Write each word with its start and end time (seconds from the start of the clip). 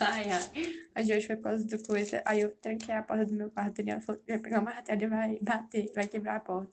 Ai, 0.00 0.30
ai. 0.30 0.50
A 0.94 1.02
gente 1.02 1.26
foi 1.26 1.36
por 1.36 1.44
causa 1.44 1.64
do 1.64 1.82
coisa. 1.86 2.22
Aí 2.26 2.40
eu 2.40 2.50
tranquei 2.56 2.94
a 2.94 3.02
porta 3.02 3.26
do 3.26 3.34
meu 3.34 3.50
quarto. 3.50 3.78
ele 3.80 4.00
falou 4.00 4.20
vai 4.26 4.38
pegar 4.38 4.58
uma 4.60 4.72
martelo 4.72 5.02
e 5.02 5.06
vai 5.06 5.38
bater, 5.40 5.92
vai 5.94 6.08
quebrar 6.08 6.36
a 6.36 6.40
porta. 6.40 6.68